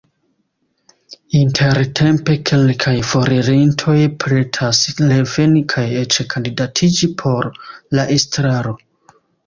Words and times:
Intertempe 1.39 2.37
kelkaj 2.51 2.95
foririntoj 3.11 3.97
pretas 4.25 4.83
reveni 5.13 5.65
kaj 5.77 5.87
eĉ 6.03 6.21
kandidatiĝi 6.35 7.15
por 7.25 7.53
la 7.99 8.13
estraro. 8.21 8.79